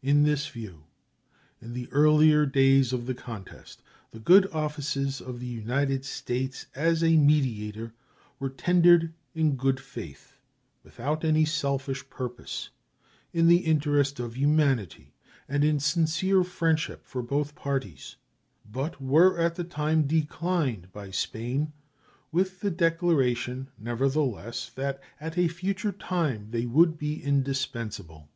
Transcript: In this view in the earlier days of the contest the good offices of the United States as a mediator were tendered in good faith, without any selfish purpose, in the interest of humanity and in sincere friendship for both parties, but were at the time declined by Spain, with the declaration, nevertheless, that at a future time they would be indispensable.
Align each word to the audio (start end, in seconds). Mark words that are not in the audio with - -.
In 0.00 0.22
this 0.22 0.46
view 0.46 0.84
in 1.60 1.74
the 1.74 1.92
earlier 1.92 2.46
days 2.46 2.94
of 2.94 3.04
the 3.04 3.12
contest 3.12 3.82
the 4.12 4.18
good 4.18 4.46
offices 4.50 5.20
of 5.20 5.40
the 5.40 5.46
United 5.46 6.06
States 6.06 6.64
as 6.74 7.04
a 7.04 7.18
mediator 7.18 7.92
were 8.38 8.48
tendered 8.48 9.12
in 9.34 9.56
good 9.56 9.78
faith, 9.78 10.38
without 10.82 11.22
any 11.22 11.44
selfish 11.44 12.08
purpose, 12.08 12.70
in 13.34 13.46
the 13.46 13.58
interest 13.58 14.18
of 14.18 14.38
humanity 14.38 15.12
and 15.46 15.62
in 15.64 15.78
sincere 15.80 16.44
friendship 16.44 17.04
for 17.04 17.20
both 17.20 17.54
parties, 17.54 18.16
but 18.64 19.02
were 19.02 19.38
at 19.38 19.56
the 19.56 19.64
time 19.64 20.06
declined 20.06 20.90
by 20.94 21.10
Spain, 21.10 21.74
with 22.32 22.60
the 22.60 22.70
declaration, 22.70 23.68
nevertheless, 23.76 24.70
that 24.70 24.98
at 25.20 25.36
a 25.36 25.46
future 25.46 25.92
time 25.92 26.52
they 26.52 26.64
would 26.64 26.96
be 26.96 27.22
indispensable. 27.22 28.30